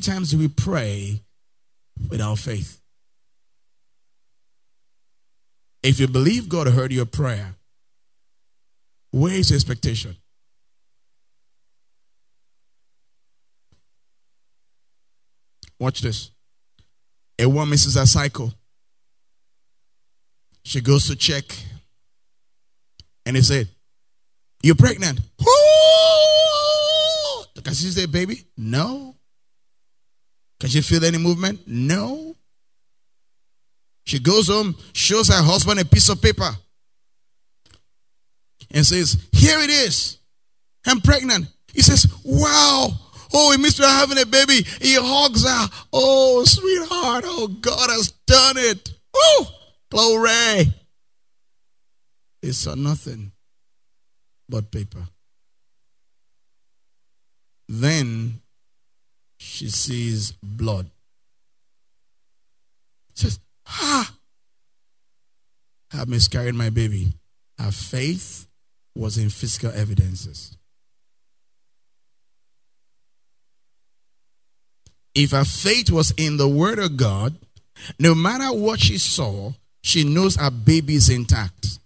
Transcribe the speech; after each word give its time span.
times 0.00 0.30
do 0.30 0.38
we 0.38 0.48
pray 0.48 1.22
without 2.08 2.38
faith? 2.38 2.80
If 5.82 6.00
you 6.00 6.08
believe 6.08 6.48
God 6.48 6.68
heard 6.68 6.92
your 6.92 7.06
prayer, 7.06 7.54
where 9.10 9.34
is 9.34 9.50
your 9.50 9.56
expectation? 9.56 10.16
Watch 15.78 16.00
this. 16.00 16.30
A 17.38 17.48
woman 17.48 17.70
misses 17.70 17.96
a 17.96 18.06
cycle. 18.06 18.52
She 20.64 20.80
goes 20.80 21.06
to 21.06 21.16
check. 21.16 21.44
And 23.24 23.36
he 23.36 23.42
said, 23.42 23.68
You're 24.62 24.74
pregnant. 24.74 25.20
Can 27.64 27.74
she 27.74 27.86
say, 27.86 28.06
baby? 28.06 28.44
No. 28.56 29.17
Can 30.60 30.70
she 30.70 30.80
feel 30.80 31.04
any 31.04 31.18
movement? 31.18 31.60
No. 31.66 32.36
She 34.04 34.18
goes 34.18 34.48
home, 34.48 34.74
shows 34.92 35.28
her 35.28 35.42
husband 35.42 35.80
a 35.80 35.84
piece 35.84 36.08
of 36.08 36.22
paper, 36.22 36.50
and 38.70 38.84
says, 38.84 39.18
Here 39.32 39.58
it 39.60 39.70
is. 39.70 40.18
I'm 40.86 41.00
pregnant. 41.00 41.46
He 41.72 41.82
says, 41.82 42.06
Wow. 42.24 42.88
Oh, 43.32 43.52
it 43.52 43.60
means 43.60 43.78
we're 43.78 43.86
having 43.86 44.18
a 44.18 44.24
baby. 44.24 44.62
He 44.80 44.94
hugs 44.98 45.44
her. 45.46 45.68
Oh, 45.92 46.44
sweetheart. 46.44 47.24
Oh, 47.26 47.48
God 47.48 47.90
has 47.90 48.12
done 48.26 48.56
it. 48.56 48.90
Oh, 49.14 49.50
glory. 49.90 50.72
Saw 52.50 52.74
nothing 52.74 53.32
but 54.48 54.70
paper. 54.70 55.06
Then 57.68 58.40
she 59.48 59.70
sees 59.70 60.32
blood. 60.42 60.90
Says, 63.14 63.40
Ha! 63.64 64.14
I 65.92 66.04
miscarried 66.04 66.54
my 66.54 66.68
baby. 66.68 67.14
Her 67.58 67.72
faith 67.72 68.46
was 68.94 69.16
in 69.16 69.30
physical 69.30 69.72
evidences. 69.74 70.56
If 75.14 75.30
her 75.30 75.44
faith 75.44 75.90
was 75.90 76.12
in 76.16 76.36
the 76.36 76.46
Word 76.46 76.78
of 76.78 76.96
God, 76.96 77.34
no 77.98 78.14
matter 78.14 78.56
what 78.56 78.80
she 78.80 78.98
saw, 78.98 79.52
she 79.82 80.04
knows 80.04 80.36
her 80.36 80.50
baby 80.50 80.94
is 80.94 81.08
intact 81.08 81.78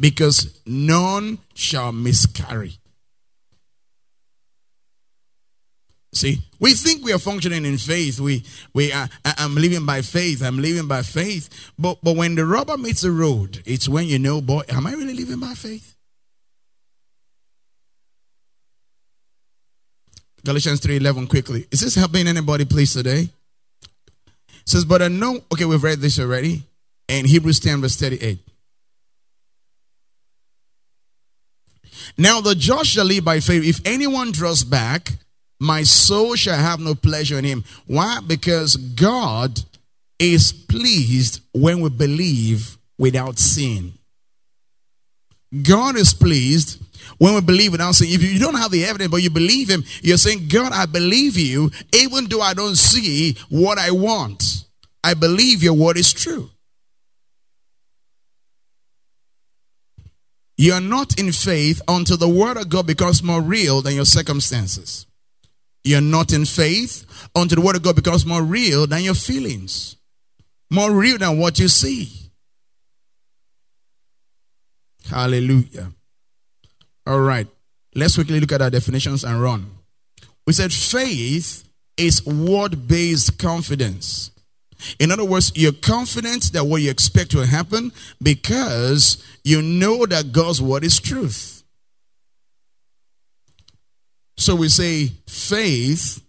because 0.00 0.60
none 0.66 1.38
shall 1.54 1.92
miscarry. 1.92 2.78
See, 6.14 6.42
we 6.60 6.74
think 6.74 7.02
we 7.02 7.12
are 7.12 7.18
functioning 7.18 7.64
in 7.64 7.78
faith. 7.78 8.20
We, 8.20 8.44
we 8.74 8.92
are, 8.92 9.08
I'm 9.24 9.54
living 9.54 9.86
by 9.86 10.02
faith. 10.02 10.42
I'm 10.42 10.60
living 10.60 10.86
by 10.86 11.02
faith. 11.02 11.72
But, 11.78 11.98
but 12.02 12.16
when 12.16 12.34
the 12.34 12.44
rubber 12.44 12.76
meets 12.76 13.00
the 13.00 13.10
road, 13.10 13.62
it's 13.64 13.88
when 13.88 14.06
you 14.06 14.18
know, 14.18 14.42
boy, 14.42 14.62
am 14.68 14.86
I 14.86 14.92
really 14.92 15.14
living 15.14 15.40
by 15.40 15.54
faith? 15.54 15.96
Galatians 20.44 20.80
3.11 20.80 21.30
quickly. 21.30 21.66
Is 21.70 21.80
this 21.80 21.94
helping 21.94 22.26
anybody 22.26 22.66
please 22.66 22.92
today? 22.92 23.28
It 23.82 24.68
says, 24.68 24.84
but 24.84 25.00
I 25.00 25.08
know, 25.08 25.40
okay, 25.52 25.64
we've 25.64 25.82
read 25.82 26.00
this 26.00 26.20
already. 26.20 26.64
And 27.08 27.26
Hebrews 27.26 27.60
10 27.60 27.80
verse 27.80 27.96
38. 27.96 28.38
Now 32.18 32.40
the 32.40 32.54
just 32.54 32.90
shall 32.90 33.06
live 33.06 33.24
by 33.24 33.40
faith. 33.40 33.64
If 33.64 33.80
anyone 33.86 34.32
draws 34.32 34.62
back, 34.64 35.12
my 35.62 35.84
soul 35.84 36.34
shall 36.34 36.58
have 36.58 36.80
no 36.80 36.94
pleasure 36.94 37.38
in 37.38 37.44
him. 37.44 37.64
Why? 37.86 38.18
Because 38.26 38.76
God 38.76 39.60
is 40.18 40.52
pleased 40.52 41.40
when 41.52 41.80
we 41.80 41.88
believe 41.88 42.76
without 42.98 43.38
sin. 43.38 43.92
God 45.62 45.96
is 45.96 46.14
pleased 46.14 46.82
when 47.18 47.34
we 47.34 47.40
believe 47.42 47.72
without 47.72 47.94
sin. 47.94 48.08
If 48.10 48.22
you 48.22 48.40
don't 48.40 48.56
have 48.56 48.72
the 48.72 48.84
evidence, 48.84 49.10
but 49.10 49.22
you 49.22 49.30
believe 49.30 49.68
Him, 49.68 49.84
you're 50.02 50.16
saying, 50.16 50.48
God, 50.48 50.72
I 50.72 50.86
believe 50.86 51.36
you, 51.36 51.70
even 51.92 52.24
though 52.26 52.40
I 52.40 52.54
don't 52.54 52.76
see 52.76 53.36
what 53.48 53.78
I 53.78 53.90
want. 53.90 54.64
I 55.04 55.14
believe 55.14 55.62
your 55.62 55.74
word 55.74 55.98
is 55.98 56.12
true. 56.12 56.50
You 60.56 60.72
are 60.72 60.80
not 60.80 61.18
in 61.18 61.32
faith 61.32 61.82
until 61.86 62.16
the 62.16 62.28
word 62.28 62.56
of 62.56 62.68
God 62.68 62.86
becomes 62.86 63.22
more 63.22 63.42
real 63.42 63.82
than 63.82 63.94
your 63.94 64.04
circumstances. 64.06 65.06
You're 65.84 66.00
not 66.00 66.32
in 66.32 66.44
faith 66.44 67.04
until 67.34 67.56
the 67.56 67.66
word 67.66 67.76
of 67.76 67.82
God 67.82 67.96
becomes 67.96 68.24
more 68.24 68.42
real 68.42 68.86
than 68.86 69.02
your 69.02 69.14
feelings, 69.14 69.96
more 70.70 70.92
real 70.92 71.18
than 71.18 71.38
what 71.38 71.58
you 71.58 71.68
see. 71.68 72.30
Hallelujah. 75.10 75.92
All 77.06 77.20
right. 77.20 77.46
Let's 77.94 78.14
quickly 78.14 78.40
look 78.40 78.52
at 78.52 78.62
our 78.62 78.70
definitions 78.70 79.24
and 79.24 79.42
run. 79.42 79.70
We 80.46 80.52
said 80.52 80.72
faith 80.72 81.68
is 81.96 82.24
word 82.24 82.88
based 82.88 83.38
confidence. 83.38 84.30
In 84.98 85.12
other 85.12 85.24
words, 85.24 85.52
you're 85.54 85.72
confident 85.72 86.52
that 86.52 86.64
what 86.64 86.82
you 86.82 86.90
expect 86.90 87.34
will 87.34 87.46
happen 87.46 87.92
because 88.20 89.24
you 89.44 89.62
know 89.62 90.06
that 90.06 90.32
God's 90.32 90.60
word 90.60 90.84
is 90.84 90.98
truth. 91.00 91.51
So 94.36 94.54
we 94.56 94.68
say 94.68 95.08
faith 95.28 96.22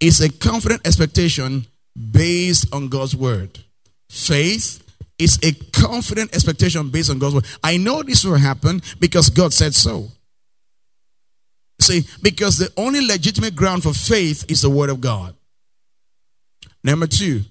is 0.00 0.20
a 0.20 0.30
confident 0.30 0.86
expectation 0.86 1.66
based 2.12 2.72
on 2.74 2.88
God's 2.88 3.14
word. 3.14 3.58
Faith 4.08 4.82
is 5.18 5.38
a 5.42 5.52
confident 5.78 6.34
expectation 6.34 6.88
based 6.88 7.10
on 7.10 7.18
God's 7.18 7.34
word. 7.34 7.46
I 7.62 7.76
know 7.76 8.02
this 8.02 8.24
will 8.24 8.36
happen 8.36 8.80
because 8.98 9.30
God 9.30 9.52
said 9.52 9.74
so. 9.74 10.08
See, 11.78 12.02
because 12.22 12.58
the 12.58 12.72
only 12.76 13.06
legitimate 13.06 13.54
ground 13.54 13.82
for 13.82 13.92
faith 13.92 14.44
is 14.50 14.62
the 14.62 14.70
word 14.70 14.90
of 14.90 15.00
God. 15.00 15.34
Number 16.82 17.06
two, 17.06 17.42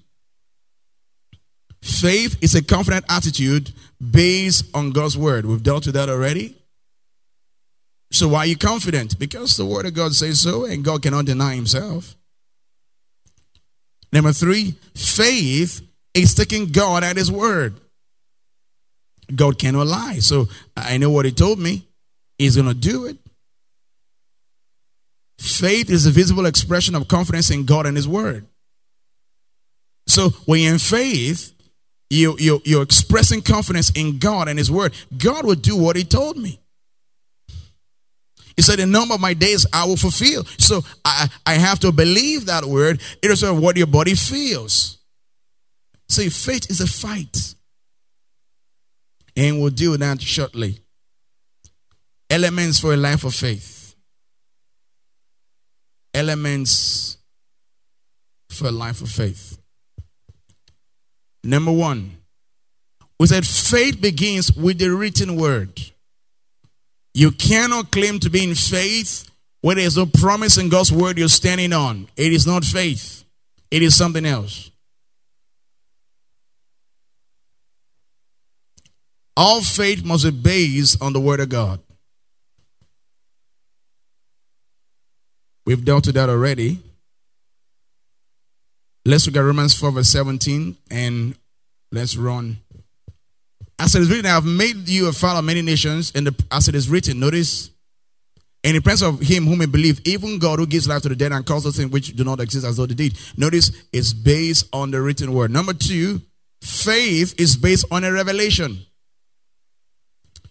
faith 1.82 2.36
is 2.40 2.54
a 2.54 2.62
confident 2.62 3.04
attitude 3.08 3.72
based 4.00 4.64
on 4.74 4.90
God's 4.90 5.16
word. 5.16 5.46
We've 5.46 5.62
dealt 5.62 5.86
with 5.86 5.94
that 5.94 6.08
already. 6.08 6.56
So 8.10 8.28
why 8.28 8.40
are 8.40 8.46
you 8.46 8.56
confident? 8.56 9.18
Because 9.18 9.56
the 9.56 9.66
word 9.66 9.86
of 9.86 9.94
God 9.94 10.14
says 10.14 10.40
so 10.40 10.64
and 10.64 10.84
God 10.84 11.02
cannot 11.02 11.26
deny 11.26 11.54
himself. 11.54 12.16
Number 14.12 14.32
three, 14.32 14.74
faith 14.94 15.80
is 16.14 16.34
taking 16.34 16.66
God 16.66 17.04
at 17.04 17.16
his 17.16 17.30
word. 17.30 17.74
God 19.34 19.58
cannot 19.58 19.86
lie. 19.86 20.18
So 20.18 20.48
I 20.76 20.98
know 20.98 21.10
what 21.10 21.24
he 21.24 21.30
told 21.30 21.58
me. 21.58 21.86
He's 22.36 22.56
going 22.56 22.68
to 22.68 22.74
do 22.74 23.06
it. 23.06 23.16
Faith 25.38 25.88
is 25.88 26.06
a 26.06 26.10
visible 26.10 26.46
expression 26.46 26.94
of 26.94 27.06
confidence 27.06 27.50
in 27.50 27.64
God 27.64 27.86
and 27.86 27.96
his 27.96 28.08
word. 28.08 28.46
So 30.06 30.30
when 30.46 30.60
you're 30.60 30.72
in 30.72 30.78
faith, 30.78 31.52
you, 32.08 32.36
you, 32.38 32.60
you're 32.64 32.82
expressing 32.82 33.40
confidence 33.40 33.90
in 33.90 34.18
God 34.18 34.48
and 34.48 34.58
his 34.58 34.70
word. 34.70 34.92
God 35.16 35.46
will 35.46 35.54
do 35.54 35.76
what 35.76 35.96
he 35.96 36.02
told 36.02 36.36
me. 36.36 36.60
He 38.60 38.62
said, 38.62 38.78
The 38.78 38.84
number 38.84 39.14
of 39.14 39.22
my 39.22 39.32
days 39.32 39.64
I 39.72 39.86
will 39.86 39.96
fulfill. 39.96 40.44
So 40.58 40.82
I, 41.02 41.30
I 41.46 41.54
have 41.54 41.80
to 41.80 41.92
believe 41.92 42.44
that 42.44 42.62
word, 42.62 43.00
irrespective 43.22 43.56
of 43.56 43.62
what 43.62 43.78
your 43.78 43.86
body 43.86 44.14
feels. 44.14 44.98
See, 46.10 46.28
faith 46.28 46.70
is 46.70 46.82
a 46.82 46.86
fight. 46.86 47.54
And 49.34 49.62
we'll 49.62 49.70
deal 49.70 49.92
with 49.92 50.00
that 50.00 50.20
shortly. 50.20 50.82
Elements 52.28 52.78
for 52.80 52.92
a 52.92 52.98
life 52.98 53.24
of 53.24 53.34
faith. 53.34 53.94
Elements 56.12 57.16
for 58.50 58.66
a 58.66 58.72
life 58.72 59.00
of 59.00 59.08
faith. 59.08 59.58
Number 61.42 61.72
one, 61.72 62.18
we 63.18 63.26
said 63.26 63.46
faith 63.46 64.02
begins 64.02 64.52
with 64.52 64.78
the 64.78 64.90
written 64.90 65.36
word. 65.36 65.80
You 67.14 67.32
cannot 67.32 67.90
claim 67.90 68.20
to 68.20 68.30
be 68.30 68.44
in 68.44 68.54
faith 68.54 69.28
when 69.60 69.76
there's 69.76 69.96
no 69.96 70.06
promise 70.06 70.58
in 70.58 70.68
God's 70.68 70.92
word 70.92 71.18
you're 71.18 71.28
standing 71.28 71.72
on. 71.72 72.08
It 72.16 72.32
is 72.32 72.46
not 72.46 72.64
faith, 72.64 73.24
it 73.70 73.82
is 73.82 73.94
something 73.94 74.24
else. 74.24 74.70
All 79.36 79.62
faith 79.62 80.04
must 80.04 80.24
be 80.24 80.30
based 80.30 81.00
on 81.02 81.14
the 81.14 81.20
Word 81.20 81.40
of 81.40 81.48
God. 81.48 81.80
We've 85.64 85.82
dealt 85.82 86.06
with 86.06 86.16
that 86.16 86.28
already. 86.28 86.78
Let's 89.06 89.26
look 89.26 89.36
at 89.36 89.40
Romans 89.40 89.74
4, 89.74 89.92
verse 89.92 90.08
17, 90.08 90.76
and 90.90 91.34
let's 91.90 92.16
run. 92.16 92.58
As 93.80 93.94
it 93.94 94.02
is 94.02 94.10
written, 94.10 94.26
I 94.26 94.34
have 94.34 94.44
made 94.44 94.90
you 94.90 95.08
a 95.08 95.12
father 95.12 95.38
of 95.38 95.46
many 95.46 95.62
nations, 95.62 96.12
and 96.14 96.28
as 96.52 96.68
it 96.68 96.74
is 96.74 96.90
written, 96.90 97.18
notice, 97.18 97.70
In 98.62 98.74
the 98.74 98.82
presence 98.82 99.14
of 99.14 99.26
him 99.26 99.46
whom 99.46 99.60
he 99.60 99.66
believe, 99.66 100.02
even 100.04 100.38
God 100.38 100.58
who 100.58 100.66
gives 100.66 100.86
life 100.86 101.00
to 101.02 101.08
the 101.08 101.16
dead 101.16 101.32
and 101.32 101.46
those 101.46 101.76
things 101.78 101.90
which 101.90 102.14
do 102.14 102.22
not 102.22 102.40
exist 102.40 102.66
as 102.66 102.76
though 102.76 102.84
they 102.84 102.94
did. 102.94 103.18
Notice 103.38 103.72
it's 103.90 104.12
based 104.12 104.68
on 104.74 104.90
the 104.90 105.00
written 105.00 105.32
word. 105.32 105.50
Number 105.50 105.72
two, 105.72 106.20
faith 106.60 107.34
is 107.40 107.56
based 107.56 107.86
on 107.90 108.04
a 108.04 108.12
revelation. 108.12 108.80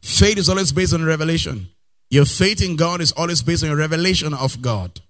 Faith 0.01 0.39
is 0.39 0.49
always 0.49 0.71
based 0.71 0.95
on 0.95 1.05
revelation. 1.05 1.67
Your 2.09 2.25
faith 2.25 2.63
in 2.63 2.77
God 2.77 2.99
is 2.99 3.11
always 3.11 3.43
based 3.43 3.63
on 3.63 3.69
a 3.69 3.75
revelation 3.75 4.33
of 4.33 4.59
God. 4.59 5.01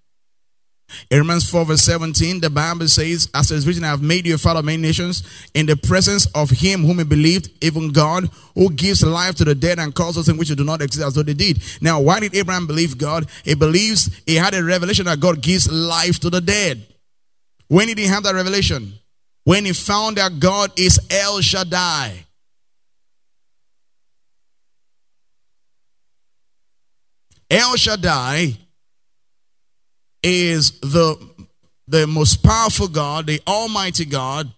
Romans 1.12 1.50
4, 1.50 1.66
verse 1.66 1.82
17, 1.82 2.42
the 2.42 2.50
Bible 2.50 2.88
says, 2.88 3.30
As 3.34 3.52
it 3.52 3.56
is 3.56 3.68
written, 3.68 3.84
I 3.84 3.88
have 3.88 4.02
made 4.02 4.26
you 4.26 4.36
a 4.36 4.38
father 4.38 4.60
of 4.60 4.66
many 4.66 4.82
nations 4.82 5.24
in 5.54 5.66
the 5.66 5.76
presence 5.76 6.26
of 6.34 6.50
him 6.50 6.82
whom 6.82 7.00
he 7.00 7.04
believed, 7.04 7.50
even 7.62 7.92
God, 7.92 8.30
who 8.56 8.72
gives 8.72 9.04
life 9.04 9.36
to 9.36 9.46
the 9.46 9.56
dead 9.56 9.80
and 9.80 9.98
us 10.00 10.28
in 10.28 10.38
which 10.38 10.50
do 10.50 10.64
not 10.64 10.82
exist 10.82 11.06
as 11.06 11.14
though 11.14 11.24
they 11.24 11.34
did. 11.34 11.62
Now, 11.82 12.00
why 12.00 12.20
did 12.20 12.36
Abraham 12.36 12.68
believe 12.68 12.98
God? 12.98 13.30
He 13.44 13.56
believes 13.56 14.10
he 14.26 14.36
had 14.36 14.54
a 14.54 14.64
revelation 14.64 15.06
that 15.06 15.20
God 15.20 15.42
gives 15.42 15.72
life 15.72 16.20
to 16.20 16.30
the 16.30 16.42
dead. 16.42 16.86
When 17.68 17.88
did 17.88 17.98
he 17.98 18.06
have 18.06 18.24
that 18.24 18.36
revelation? 18.36 18.94
When 19.44 19.66
he 19.66 19.74
found 19.74 20.18
that 20.18 20.40
God 20.40 20.72
is 20.78 21.00
El 21.10 21.42
Shaddai. 21.42 22.26
El 27.50 27.76
Shaddai 27.78 28.58
is 30.24 30.80
the, 30.80 31.18
the 31.88 32.08
most 32.08 32.44
powerful 32.44 32.88
God, 32.88 33.28
the 33.28 33.42
Almighty 33.48 34.06
God. 34.06 34.52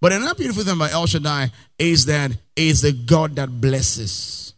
But 0.00 0.12
another 0.12 0.34
beautiful 0.34 0.64
thing 0.64 0.74
about 0.74 0.92
El 0.92 1.06
Shaddai 1.06 1.50
is 1.78 2.06
that 2.06 2.32
is 2.54 2.82
the 2.82 2.92
God 2.92 3.36
that 3.36 3.60
blesses. 3.60 4.54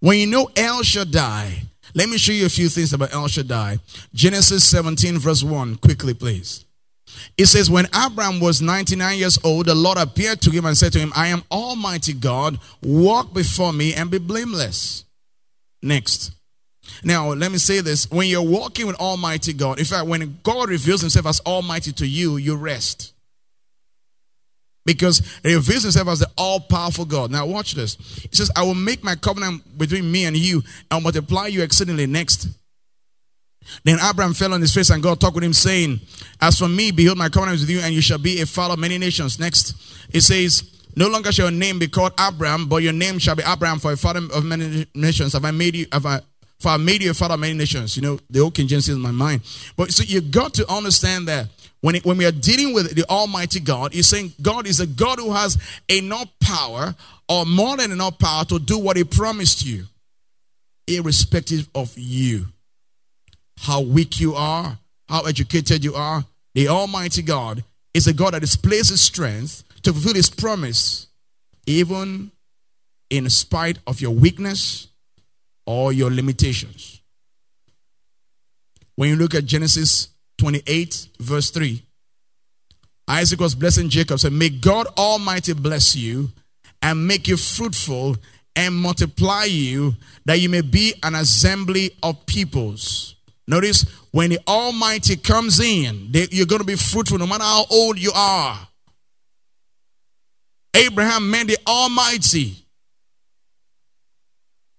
When 0.00 0.18
you 0.18 0.26
know 0.26 0.50
El 0.56 0.82
Shaddai, 0.82 1.62
let 1.94 2.08
me 2.08 2.18
show 2.18 2.32
you 2.32 2.46
a 2.46 2.48
few 2.48 2.68
things 2.68 2.92
about 2.92 3.12
El 3.12 3.28
Shaddai. 3.28 3.78
Genesis 4.14 4.64
17, 4.64 5.18
verse 5.18 5.42
1, 5.42 5.76
quickly, 5.76 6.14
please. 6.14 6.64
It 7.36 7.46
says, 7.46 7.70
When 7.70 7.86
Abraham 7.94 8.40
was 8.40 8.62
99 8.62 9.18
years 9.18 9.38
old, 9.44 9.66
the 9.66 9.74
Lord 9.74 9.98
appeared 9.98 10.40
to 10.42 10.50
him 10.50 10.64
and 10.64 10.76
said 10.76 10.92
to 10.94 10.98
him, 10.98 11.12
I 11.14 11.28
am 11.28 11.44
Almighty 11.50 12.14
God, 12.14 12.58
walk 12.82 13.34
before 13.34 13.72
me 13.72 13.94
and 13.94 14.10
be 14.10 14.18
blameless. 14.18 15.04
Next. 15.82 16.32
Now, 17.04 17.32
let 17.32 17.50
me 17.50 17.58
say 17.58 17.80
this. 17.80 18.10
When 18.10 18.28
you're 18.28 18.42
walking 18.42 18.86
with 18.86 18.96
Almighty 18.96 19.52
God, 19.52 19.78
in 19.78 19.84
fact, 19.84 20.06
when 20.06 20.38
God 20.42 20.68
reveals 20.68 21.00
himself 21.00 21.26
as 21.26 21.40
Almighty 21.40 21.92
to 21.92 22.06
you, 22.06 22.36
you 22.36 22.56
rest. 22.56 23.12
Because 24.84 25.22
he 25.42 25.54
reveals 25.54 25.84
himself 25.84 26.08
as 26.08 26.18
the 26.20 26.30
all 26.36 26.58
powerful 26.58 27.04
God. 27.04 27.30
Now, 27.30 27.46
watch 27.46 27.74
this. 27.74 27.94
He 27.94 28.34
says, 28.34 28.50
I 28.56 28.62
will 28.62 28.74
make 28.74 29.04
my 29.04 29.14
covenant 29.14 29.78
between 29.78 30.10
me 30.10 30.24
and 30.24 30.36
you 30.36 30.62
and 30.90 31.02
multiply 31.02 31.46
you 31.46 31.62
exceedingly. 31.62 32.06
Next. 32.06 32.48
Then 33.84 33.98
Abraham 34.02 34.34
fell 34.34 34.54
on 34.54 34.60
his 34.60 34.74
face 34.74 34.90
and 34.90 35.00
God 35.02 35.20
talked 35.20 35.36
with 35.36 35.44
him, 35.44 35.52
saying, 35.52 36.00
As 36.40 36.58
for 36.58 36.68
me, 36.68 36.90
behold, 36.90 37.16
my 37.16 37.28
covenant 37.28 37.56
is 37.56 37.60
with 37.62 37.70
you, 37.70 37.80
and 37.80 37.94
you 37.94 38.02
shall 38.02 38.18
be 38.18 38.40
a 38.40 38.46
father 38.46 38.74
of 38.74 38.80
many 38.80 38.98
nations. 38.98 39.38
Next, 39.38 39.76
it 40.12 40.22
says, 40.22 40.71
no 40.94 41.08
longer 41.08 41.32
shall 41.32 41.50
your 41.50 41.58
name 41.58 41.78
be 41.78 41.88
called 41.88 42.12
Abraham, 42.20 42.66
but 42.68 42.82
your 42.82 42.92
name 42.92 43.18
shall 43.18 43.36
be 43.36 43.42
Abraham 43.46 43.78
for 43.78 43.92
a 43.92 43.96
father 43.96 44.20
of 44.32 44.44
many 44.44 44.86
nations. 44.94 45.32
Have 45.32 45.44
I 45.44 45.50
made 45.50 45.74
you, 45.74 45.86
have 45.92 46.04
I, 46.04 46.20
for 46.60 46.70
I 46.70 46.76
made 46.76 47.02
you 47.02 47.10
a 47.10 47.14
father 47.14 47.34
of 47.34 47.40
many 47.40 47.54
nations? 47.54 47.96
You 47.96 48.02
know, 48.02 48.20
the 48.28 48.40
old 48.40 48.54
King 48.54 48.68
James 48.68 48.88
is 48.88 48.94
in 48.96 49.00
my 49.00 49.10
mind. 49.10 49.42
But 49.76 49.92
so 49.92 50.02
you 50.02 50.20
got 50.20 50.54
to 50.54 50.70
understand 50.70 51.28
that 51.28 51.48
when, 51.80 51.96
it, 51.96 52.04
when 52.04 52.16
we 52.16 52.26
are 52.26 52.32
dealing 52.32 52.74
with 52.74 52.94
the 52.94 53.04
Almighty 53.08 53.60
God, 53.60 53.92
He's 53.92 54.06
saying 54.06 54.32
God 54.40 54.66
is 54.66 54.80
a 54.80 54.86
God 54.86 55.18
who 55.18 55.32
has 55.32 55.58
enough 55.88 56.28
power 56.40 56.94
or 57.28 57.46
more 57.46 57.76
than 57.76 57.90
enough 57.90 58.18
power 58.18 58.44
to 58.46 58.58
do 58.58 58.78
what 58.78 58.96
He 58.96 59.04
promised 59.04 59.64
you, 59.64 59.84
irrespective 60.86 61.68
of 61.74 61.92
you. 61.96 62.46
How 63.58 63.80
weak 63.80 64.20
you 64.20 64.34
are, 64.34 64.78
how 65.08 65.22
educated 65.22 65.84
you 65.84 65.94
are, 65.94 66.24
the 66.54 66.68
Almighty 66.68 67.22
God 67.22 67.64
is 67.94 68.06
a 68.06 68.12
God 68.12 68.34
that 68.34 68.40
displays 68.40 68.88
His 68.88 69.00
strength 69.00 69.64
to 69.82 69.92
fulfill 69.92 70.14
his 70.14 70.30
promise, 70.30 71.06
even 71.66 72.30
in 73.10 73.28
spite 73.30 73.78
of 73.86 74.00
your 74.00 74.12
weakness 74.12 74.88
or 75.66 75.92
your 75.92 76.10
limitations. 76.10 77.00
When 78.96 79.10
you 79.10 79.16
look 79.16 79.34
at 79.34 79.44
Genesis 79.44 80.08
28, 80.38 81.08
verse 81.20 81.50
3, 81.50 81.82
Isaac 83.08 83.40
was 83.40 83.54
blessing 83.54 83.88
Jacob, 83.88 84.20
said, 84.20 84.32
May 84.32 84.48
God 84.48 84.86
Almighty 84.96 85.52
bless 85.52 85.96
you 85.96 86.30
and 86.80 87.06
make 87.06 87.28
you 87.28 87.36
fruitful 87.36 88.16
and 88.54 88.74
multiply 88.74 89.44
you, 89.44 89.94
that 90.24 90.40
you 90.40 90.48
may 90.48 90.60
be 90.60 90.94
an 91.02 91.14
assembly 91.14 91.90
of 92.02 92.24
peoples. 92.26 93.16
Notice 93.46 93.82
when 94.10 94.30
the 94.30 94.38
Almighty 94.46 95.16
comes 95.16 95.58
in, 95.58 96.08
you're 96.12 96.46
going 96.46 96.60
to 96.60 96.66
be 96.66 96.76
fruitful 96.76 97.18
no 97.18 97.26
matter 97.26 97.44
how 97.44 97.64
old 97.70 97.98
you 97.98 98.12
are. 98.14 98.68
Abraham 100.74 101.30
meant 101.30 101.48
the 101.48 101.58
Almighty. 101.66 102.56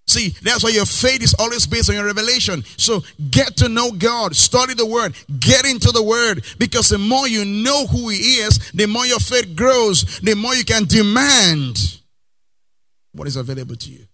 See, 0.05 0.29
that's 0.41 0.63
why 0.63 0.71
your 0.71 0.85
faith 0.85 1.23
is 1.23 1.33
always 1.39 1.65
based 1.65 1.89
on 1.89 1.95
your 1.95 2.05
revelation. 2.05 2.63
So 2.77 3.01
get 3.31 3.55
to 3.57 3.69
know 3.69 3.91
God, 3.91 4.35
study 4.35 4.73
the 4.73 4.85
Word, 4.85 5.15
get 5.39 5.65
into 5.65 5.91
the 5.91 6.03
Word, 6.03 6.43
because 6.59 6.89
the 6.89 6.97
more 6.97 7.27
you 7.27 7.45
know 7.45 7.87
who 7.87 8.09
He 8.09 8.17
is, 8.39 8.71
the 8.73 8.85
more 8.85 9.05
your 9.05 9.19
faith 9.19 9.55
grows, 9.55 10.19
the 10.19 10.35
more 10.35 10.53
you 10.55 10.65
can 10.65 10.85
demand 10.85 11.99
what 13.13 13.27
is 13.27 13.37
available 13.37 13.75
to 13.75 13.89
you. 13.89 14.05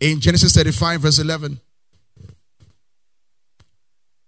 In 0.00 0.20
Genesis 0.20 0.54
35, 0.54 1.00
verse 1.00 1.18
11, 1.18 1.58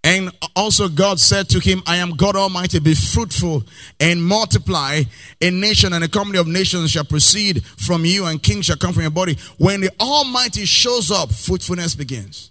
and 0.09 0.31
also 0.55 0.89
God 0.89 1.19
said 1.19 1.49
to 1.49 1.59
him, 1.59 1.83
I 1.85 1.97
am 1.97 2.15
God 2.15 2.35
Almighty, 2.35 2.79
be 2.79 2.95
fruitful 2.95 3.63
and 3.99 4.23
multiply. 4.23 5.03
A 5.39 5.51
nation 5.51 5.93
and 5.93 6.03
a 6.03 6.07
company 6.07 6.39
of 6.39 6.47
nations 6.47 6.89
shall 6.89 7.03
proceed 7.03 7.63
from 7.63 8.05
you, 8.05 8.25
and 8.25 8.41
kings 8.41 8.65
shall 8.65 8.75
come 8.75 8.91
from 8.91 9.03
your 9.03 9.11
body. 9.11 9.37
When 9.59 9.81
the 9.81 9.91
Almighty 9.99 10.65
shows 10.65 11.11
up, 11.11 11.31
fruitfulness 11.31 11.93
begins. 11.93 12.49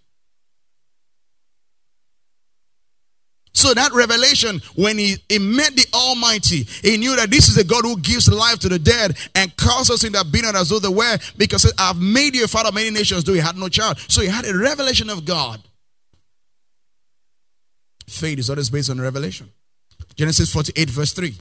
So 3.55 3.75
that 3.75 3.93
revelation, 3.93 4.62
when 4.76 4.96
he, 4.96 5.16
he 5.28 5.40
met 5.40 5.75
the 5.75 5.87
Almighty, 5.93 6.62
he 6.82 6.96
knew 6.96 7.16
that 7.16 7.28
this 7.28 7.49
is 7.49 7.58
a 7.58 7.64
God 7.64 7.82
who 7.82 7.99
gives 7.99 8.28
life 8.32 8.60
to 8.60 8.69
the 8.69 8.78
dead 8.78 9.16
and 9.34 9.55
calls 9.56 9.90
us 9.90 10.05
in 10.05 10.12
that 10.12 10.31
being 10.31 10.44
as 10.44 10.69
though 10.69 10.78
they 10.78 10.87
were, 10.87 11.19
because 11.37 11.72
I've 11.76 12.00
made 12.00 12.37
you 12.37 12.44
a 12.44 12.46
father 12.46 12.69
of 12.69 12.75
many 12.76 12.90
nations, 12.90 13.25
though 13.25 13.34
he 13.34 13.40
had 13.40 13.56
no 13.56 13.69
child. 13.69 13.99
So 14.06 14.20
he 14.20 14.28
had 14.28 14.46
a 14.46 14.56
revelation 14.56 15.10
of 15.10 15.25
God. 15.25 15.60
Faith 18.08 18.38
is 18.38 18.50
always 18.50 18.70
based 18.70 18.91
on 18.91 19.00
revelation. 19.00 19.50
Genesis 20.17 20.53
48, 20.53 20.91
verse 20.91 21.12
3. 21.12 21.34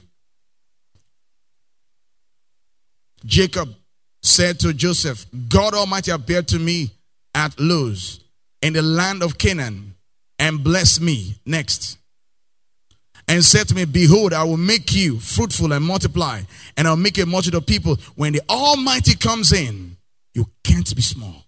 Jacob 3.24 3.74
said 4.22 4.60
to 4.60 4.72
Joseph, 4.72 5.26
God 5.48 5.74
Almighty 5.74 6.10
appeared 6.10 6.48
to 6.48 6.58
me 6.58 6.90
at 7.34 7.58
Luz 7.58 8.20
in 8.62 8.72
the 8.72 8.82
land 8.82 9.22
of 9.22 9.38
Canaan 9.38 9.94
and 10.38 10.62
blessed 10.62 11.00
me. 11.00 11.36
Next. 11.46 11.98
And 13.26 13.44
said 13.44 13.68
to 13.68 13.74
me, 13.74 13.84
Behold, 13.84 14.32
I 14.32 14.44
will 14.44 14.56
make 14.56 14.94
you 14.94 15.18
fruitful 15.18 15.72
and 15.72 15.84
multiply, 15.84 16.40
and 16.76 16.88
I'll 16.88 16.96
make 16.96 17.18
a 17.18 17.26
multitude 17.26 17.56
of 17.56 17.66
people. 17.66 17.96
When 18.14 18.32
the 18.32 18.40
Almighty 18.48 19.14
comes 19.16 19.52
in, 19.52 19.96
you 20.32 20.46
can't 20.64 20.94
be 20.96 21.02
small. 21.02 21.44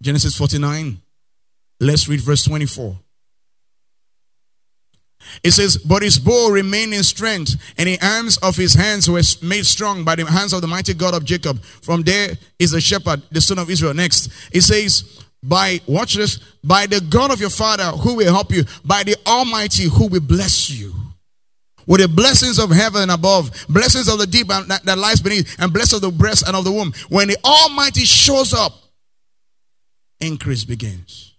Genesis 0.00 0.36
49, 0.36 0.98
Let's 1.82 2.06
read 2.08 2.20
verse 2.20 2.44
24. 2.44 2.96
It 5.42 5.50
says, 5.50 5.76
But 5.76 6.02
his 6.02 6.16
bow 6.16 6.48
remained 6.50 6.94
in 6.94 7.02
strength, 7.02 7.56
and 7.76 7.88
the 7.88 7.98
arms 8.00 8.36
of 8.38 8.54
his 8.54 8.74
hands 8.74 9.10
were 9.10 9.22
made 9.42 9.66
strong 9.66 10.04
by 10.04 10.14
the 10.14 10.24
hands 10.24 10.52
of 10.52 10.60
the 10.60 10.68
mighty 10.68 10.94
God 10.94 11.12
of 11.12 11.24
Jacob. 11.24 11.60
From 11.62 12.02
there 12.02 12.38
is 12.60 12.70
the 12.70 12.80
shepherd, 12.80 13.22
the 13.32 13.40
son 13.40 13.58
of 13.58 13.68
Israel. 13.68 13.94
Next, 13.94 14.30
it 14.52 14.60
says, 14.60 15.24
By, 15.42 15.80
watch 15.88 16.14
this, 16.14 16.38
by 16.62 16.86
the 16.86 17.00
God 17.00 17.32
of 17.32 17.40
your 17.40 17.50
father 17.50 17.84
who 17.84 18.14
will 18.14 18.32
help 18.32 18.52
you, 18.52 18.62
by 18.84 19.02
the 19.02 19.16
Almighty 19.26 19.88
who 19.88 20.06
will 20.06 20.20
bless 20.20 20.70
you. 20.70 20.94
With 21.84 22.00
the 22.00 22.06
blessings 22.06 22.60
of 22.60 22.70
heaven 22.70 23.10
above, 23.10 23.66
blessings 23.68 24.08
of 24.08 24.20
the 24.20 24.26
deep 24.28 24.46
that, 24.46 24.84
that 24.84 24.98
lies 24.98 25.20
beneath, 25.20 25.60
and 25.60 25.72
blessings 25.72 26.04
of 26.04 26.12
the 26.12 26.16
breast 26.16 26.46
and 26.46 26.54
of 26.54 26.64
the 26.64 26.70
womb. 26.70 26.92
When 27.08 27.26
the 27.26 27.38
Almighty 27.44 28.04
shows 28.04 28.54
up, 28.54 28.72
increase 30.20 30.64
begins. 30.64 31.31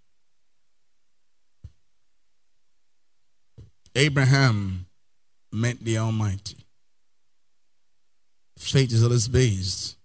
Abraham 3.96 4.86
met 5.52 5.80
the 5.80 5.98
Almighty. 5.98 6.58
Faith 8.58 8.92
is 8.92 9.04
always 9.04 9.28
based 9.28 9.98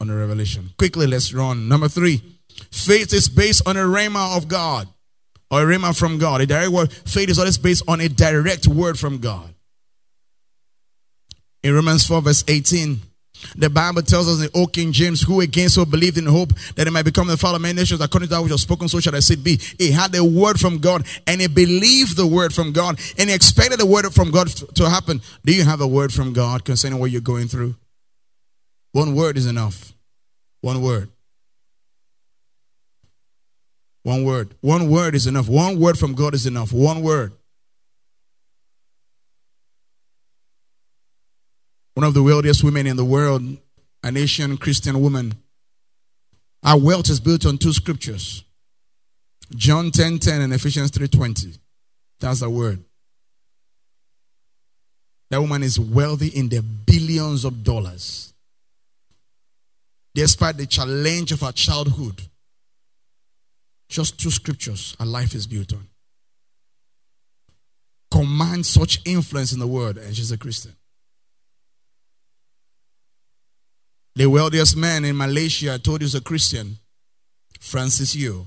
on 0.00 0.08
a 0.08 0.16
revelation. 0.16 0.70
Quickly, 0.78 1.06
let's 1.06 1.32
run. 1.34 1.68
Number 1.68 1.88
three, 1.88 2.22
faith 2.70 3.12
is 3.12 3.28
based 3.28 3.66
on 3.66 3.76
a 3.76 3.80
rhema 3.80 4.36
of 4.36 4.48
God 4.48 4.88
or 5.50 5.62
a 5.62 5.76
rhema 5.76 5.98
from 5.98 6.18
God. 6.18 6.40
A 6.40 6.46
direct 6.46 6.70
word. 6.70 6.92
Faith 6.92 7.28
is 7.28 7.38
always 7.38 7.58
based 7.58 7.82
on 7.88 8.00
a 8.00 8.08
direct 8.08 8.66
word 8.66 8.98
from 8.98 9.18
God. 9.18 9.54
In 11.62 11.74
Romans 11.74 12.06
4, 12.06 12.22
verse 12.22 12.44
18, 12.48 13.00
the 13.56 13.70
Bible 13.70 14.02
tells 14.02 14.28
us 14.28 14.44
in 14.44 14.50
O 14.54 14.66
King 14.66 14.92
James, 14.92 15.22
who 15.22 15.40
again 15.40 15.68
so 15.68 15.84
believed 15.84 16.18
in 16.18 16.26
hope 16.26 16.52
that 16.76 16.86
he 16.86 16.92
might 16.92 17.04
become 17.04 17.26
the 17.26 17.36
father 17.36 17.56
of 17.56 17.62
many 17.62 17.74
nations, 17.74 18.00
according 18.00 18.28
to 18.28 18.34
that 18.34 18.42
which 18.42 18.52
was 18.52 18.62
spoken, 18.62 18.88
so 18.88 19.00
shall 19.00 19.14
I 19.14 19.18
it 19.18 19.44
be. 19.44 19.56
He 19.78 19.90
had 19.90 20.14
a 20.14 20.24
word 20.24 20.58
from 20.58 20.78
God 20.78 21.06
and 21.26 21.40
he 21.40 21.46
believed 21.46 22.16
the 22.16 22.26
word 22.26 22.52
from 22.52 22.72
God 22.72 22.98
and 23.18 23.28
he 23.28 23.34
expected 23.34 23.78
the 23.78 23.86
word 23.86 24.12
from 24.12 24.30
God 24.30 24.48
to 24.48 24.88
happen. 24.88 25.20
Do 25.44 25.54
you 25.54 25.64
have 25.64 25.80
a 25.80 25.86
word 25.86 26.12
from 26.12 26.32
God 26.32 26.64
concerning 26.64 26.98
what 26.98 27.10
you're 27.10 27.20
going 27.20 27.48
through? 27.48 27.74
One 28.92 29.14
word 29.14 29.36
is 29.36 29.46
enough. 29.46 29.92
One 30.60 30.82
word. 30.82 31.10
One 34.02 34.24
word. 34.24 34.54
One 34.60 34.90
word 34.90 35.14
is 35.14 35.26
enough. 35.26 35.48
One 35.48 35.78
word 35.78 35.98
from 35.98 36.14
God 36.14 36.34
is 36.34 36.46
enough. 36.46 36.72
One 36.72 37.02
word. 37.02 37.32
One 41.94 42.06
of 42.06 42.14
the 42.14 42.22
wealthiest 42.22 42.62
women 42.64 42.86
in 42.86 42.96
the 42.96 43.04
world, 43.04 43.42
an 44.02 44.16
Asian 44.16 44.56
Christian 44.56 45.00
woman. 45.00 45.34
Our 46.62 46.78
wealth 46.78 47.10
is 47.10 47.20
built 47.20 47.46
on 47.46 47.58
two 47.58 47.72
scriptures. 47.72 48.44
John 49.54 49.90
10 49.90 50.18
10 50.18 50.42
and 50.42 50.52
Ephesians 50.52 50.90
3 50.90 51.08
20. 51.08 51.54
That's 52.20 52.40
the 52.40 52.50
word. 52.50 52.84
That 55.30 55.40
woman 55.40 55.62
is 55.62 55.78
wealthy 55.78 56.28
in 56.28 56.48
the 56.48 56.62
billions 56.62 57.44
of 57.44 57.62
dollars. 57.64 58.32
Despite 60.14 60.56
the 60.56 60.66
challenge 60.66 61.30
of 61.32 61.40
her 61.40 61.52
childhood, 61.52 62.20
just 63.88 64.20
two 64.20 64.30
scriptures, 64.30 64.96
her 64.98 65.06
life 65.06 65.34
is 65.34 65.46
built 65.46 65.72
on. 65.72 65.86
Command 68.10 68.66
such 68.66 69.00
influence 69.04 69.52
in 69.52 69.60
the 69.60 69.68
world, 69.68 69.98
and 69.98 70.14
she's 70.14 70.32
a 70.32 70.38
Christian. 70.38 70.74
The 74.20 74.28
wealthiest 74.28 74.76
man 74.76 75.06
in 75.06 75.16
Malaysia, 75.16 75.72
I 75.72 75.78
told 75.78 76.02
you, 76.02 76.04
is 76.04 76.14
a 76.14 76.20
Christian, 76.20 76.76
Francis 77.58 78.14
Yeoh. 78.14 78.46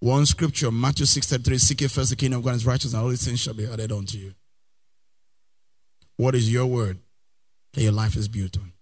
One 0.00 0.24
scripture, 0.24 0.70
Matthew 0.70 1.04
6 1.04 1.26
33, 1.26 1.58
seek 1.58 1.80
ye 1.82 1.88
first 1.88 2.08
the 2.08 2.16
kingdom 2.16 2.38
of 2.38 2.44
God 2.44 2.52
and 2.52 2.60
his 2.60 2.66
righteousness, 2.66 2.94
and 2.94 3.02
all 3.02 3.10
these 3.10 3.22
things 3.22 3.38
shall 3.38 3.52
be 3.52 3.66
added 3.66 3.92
unto 3.92 4.16
you. 4.16 4.32
What 6.16 6.34
is 6.34 6.50
your 6.50 6.64
word 6.64 6.98
that 7.74 7.82
your 7.82 7.92
life 7.92 8.16
is 8.16 8.26
built 8.26 8.56
on? 8.56 8.72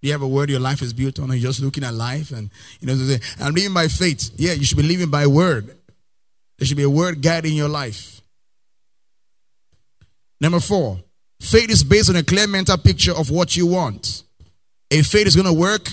Do 0.00 0.06
you 0.06 0.12
have 0.12 0.22
a 0.22 0.28
word 0.28 0.48
your 0.48 0.60
life 0.60 0.80
is 0.80 0.92
built 0.92 1.18
on? 1.18 1.32
Or 1.32 1.34
you're 1.34 1.50
just 1.50 1.60
looking 1.60 1.82
at 1.82 1.92
life 1.92 2.30
and 2.30 2.50
you 2.78 2.86
know, 2.86 2.94
say, 2.94 3.18
I'm 3.40 3.52
living 3.52 3.74
by 3.74 3.88
faith. 3.88 4.30
Yeah, 4.36 4.52
you 4.52 4.64
should 4.64 4.78
be 4.78 4.84
living 4.84 5.10
by 5.10 5.26
word. 5.26 5.76
There 6.58 6.68
should 6.68 6.76
be 6.76 6.84
a 6.84 6.88
word 6.88 7.20
guiding 7.20 7.54
your 7.54 7.68
life. 7.68 8.20
Number 10.40 10.60
four, 10.60 11.00
faith 11.44 11.70
is 11.70 11.84
based 11.84 12.10
on 12.10 12.16
a 12.16 12.22
clear 12.22 12.46
mental 12.46 12.78
picture 12.78 13.12
of 13.12 13.30
what 13.30 13.56
you 13.56 13.66
want. 13.66 14.22
If 14.90 15.06
faith 15.06 15.26
is 15.26 15.36
going 15.36 15.46
to 15.46 15.52
work, 15.52 15.88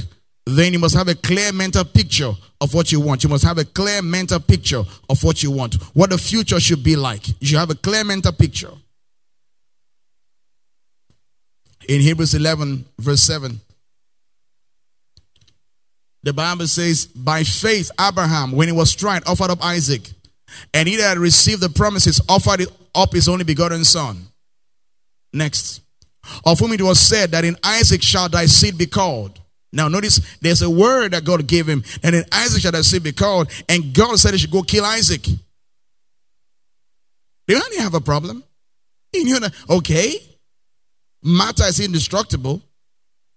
then 0.45 0.73
you 0.73 0.79
must 0.79 0.95
have 0.95 1.07
a 1.07 1.15
clear 1.15 1.51
mental 1.51 1.83
picture 1.83 2.31
of 2.59 2.73
what 2.73 2.91
you 2.91 2.99
want. 2.99 3.23
You 3.23 3.29
must 3.29 3.43
have 3.43 3.57
a 3.57 3.65
clear 3.65 4.01
mental 4.01 4.39
picture 4.39 4.83
of 5.09 5.23
what 5.23 5.43
you 5.43 5.51
want, 5.51 5.75
what 5.93 6.09
the 6.09 6.17
future 6.17 6.59
should 6.59 6.83
be 6.83 6.95
like. 6.95 7.27
You 7.27 7.47
should 7.47 7.59
have 7.59 7.69
a 7.69 7.75
clear 7.75 8.03
mental 8.03 8.31
picture. 8.31 8.71
In 11.87 12.01
Hebrews 12.01 12.33
11, 12.33 12.85
verse 12.99 13.21
7, 13.21 13.59
the 16.23 16.33
Bible 16.33 16.67
says, 16.67 17.07
by 17.07 17.43
faith, 17.43 17.89
Abraham, 17.99 18.51
when 18.51 18.67
he 18.67 18.71
was 18.71 18.93
tried, 18.93 19.23
offered 19.27 19.49
up 19.49 19.63
Isaac. 19.63 20.11
And 20.73 20.87
he 20.87 20.97
that 20.97 21.17
received 21.17 21.61
the 21.61 21.69
promises 21.69 22.21
offered 22.29 22.67
up 22.93 23.13
his 23.13 23.27
only 23.27 23.43
begotten 23.43 23.83
son. 23.83 24.27
Next. 25.33 25.81
Of 26.45 26.59
whom 26.59 26.73
it 26.73 26.81
was 26.81 26.99
said 26.99 27.31
that 27.31 27.45
in 27.45 27.57
Isaac 27.63 28.01
shall 28.03 28.29
thy 28.29 28.45
seed 28.45 28.77
be 28.77 28.85
called. 28.85 29.39
Now 29.73 29.87
notice 29.87 30.19
there's 30.41 30.61
a 30.61 30.69
word 30.69 31.13
that 31.13 31.23
God 31.23 31.47
gave 31.47 31.67
him, 31.67 31.83
and 32.03 32.15
in 32.15 32.23
Isaac 32.31 32.61
shall 32.61 32.71
thy 32.73 32.81
seed 32.81 33.03
be 33.03 33.13
called, 33.13 33.49
and 33.69 33.93
God 33.93 34.19
said 34.19 34.33
he 34.33 34.39
should 34.39 34.51
go 34.51 34.61
kill 34.61 34.85
Isaac. 34.85 35.23
Do 35.23 35.37
you 37.47 37.61
only 37.63 37.77
have 37.77 37.93
a 37.93 38.01
problem? 38.01 38.43
You 39.13 39.41
know, 39.41 39.49
okay, 39.69 40.15
matter 41.21 41.65
is 41.65 41.81
indestructible. 41.81 42.61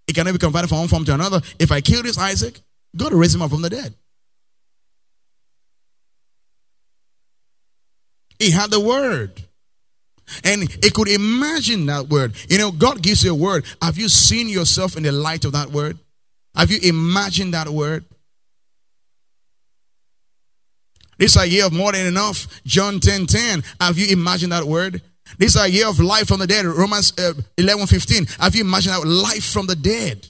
It 0.07 0.15
cannot 0.15 0.33
be 0.33 0.39
converted 0.39 0.69
from 0.69 0.79
one 0.79 0.87
form 0.89 1.05
to 1.07 1.15
another. 1.15 1.41
If 1.59 1.73
I 1.73 1.81
kill 1.81 2.05
this 2.05 2.17
Isaac, 2.17 2.61
God 2.97 3.13
will 3.13 3.19
raise 3.19 3.35
him 3.35 3.43
up 3.43 3.51
from 3.51 3.63
the 3.63 3.71
dead. 3.71 3.93
He 8.39 8.53
had 8.53 8.71
the 8.71 8.79
word. 8.79 9.43
And 10.43 10.63
he 10.63 10.91
could 10.91 11.09
imagine 11.09 11.87
that 11.87 12.09
word. 12.09 12.35
You 12.49 12.59
know, 12.59 12.71
God 12.71 13.03
gives 13.03 13.25
you 13.25 13.33
a 13.33 13.35
word. 13.35 13.65
Have 13.83 13.99
you 13.99 14.09
seen 14.09 14.49
yourself 14.49 14.97
in 14.97 15.03
the 15.03 15.13
light 15.13 15.45
of 15.45 15.53
that 15.53 15.71
word? 15.71 15.99
Have 16.55 16.71
you 16.71 16.79
imagined 16.83 17.55
that 17.55 17.69
word? 17.69 18.05
This 21.19 21.37
idea 21.37 21.67
of 21.67 21.73
more 21.73 21.93
than 21.93 22.07
enough. 22.07 22.63
John 22.65 23.01
10 23.01 23.27
10. 23.27 23.63
Have 23.81 23.99
you 23.99 24.13
imagined 24.13 24.53
that 24.53 24.65
word? 24.65 25.03
This 25.39 25.57
idea 25.57 25.89
of 25.89 26.01
life 26.01 26.29
from 26.29 26.41
the 26.41 26.47
dead. 26.47 26.65
Romans 26.65 27.13
uh, 27.19 27.35
11 27.59 27.87
15. 27.87 28.27
Have 28.41 28.55
you 28.55 28.65
imagined 28.65 28.95
that 28.95 29.07
life 29.07 29.45
from 29.45 29.67
the 29.67 29.77
dead? 29.77 30.29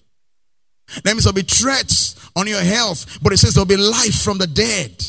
That 1.03 1.13
means 1.13 1.25
there'll 1.25 1.35
be 1.35 1.43
threats 1.43 2.15
on 2.37 2.47
your 2.47 2.61
health, 2.61 3.19
but 3.23 3.33
it 3.33 3.39
says 3.39 3.55
there'll 3.55 3.67
be 3.67 3.77
life 3.77 4.23
from 4.23 4.39
the 4.39 4.47
dead. 4.47 5.05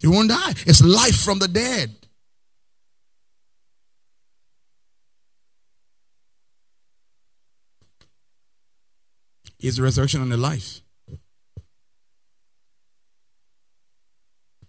You 0.00 0.12
won't 0.12 0.30
die. 0.30 0.52
It's 0.66 0.82
life 0.82 1.16
from 1.16 1.40
the 1.40 1.48
dead. 1.48 1.90
Is 9.60 9.76
the 9.76 9.82
resurrection 9.82 10.22
and 10.22 10.30
the 10.30 10.36
life. 10.36 10.80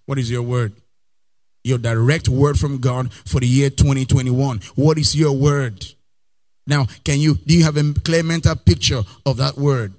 What 0.05 0.17
is 0.17 0.31
your 0.31 0.41
word? 0.41 0.73
Your 1.63 1.77
direct 1.77 2.27
word 2.27 2.57
from 2.57 2.79
God 2.79 3.13
for 3.13 3.39
the 3.39 3.47
year 3.47 3.69
2021. 3.69 4.61
What 4.75 4.97
is 4.97 5.15
your 5.15 5.33
word? 5.33 5.85
Now, 6.65 6.87
can 7.03 7.19
you 7.19 7.35
do 7.35 7.55
you 7.55 7.63
have 7.63 7.77
a 7.77 7.93
clear 8.03 8.23
mental 8.23 8.55
picture 8.55 9.03
of 9.25 9.37
that 9.37 9.57
word? 9.57 9.93